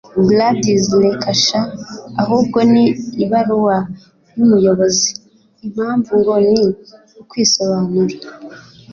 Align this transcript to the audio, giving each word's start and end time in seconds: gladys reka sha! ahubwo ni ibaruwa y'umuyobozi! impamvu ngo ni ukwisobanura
gladys 0.27 0.83
reka 1.05 1.29
sha! 1.43 1.61
ahubwo 2.21 2.57
ni 2.71 2.85
ibaruwa 3.23 3.77
y'umuyobozi! 4.37 5.09
impamvu 5.65 6.11
ngo 6.19 6.33
ni 6.49 6.63
ukwisobanura 7.21 8.15